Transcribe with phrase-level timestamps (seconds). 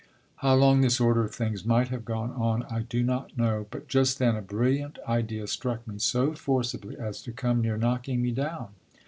[0.37, 3.87] How long this order of things might have gone on I do not know, but
[3.87, 8.31] just then a brilliant idea struck me so forcibly as to come near knocking me
[8.31, 8.69] down.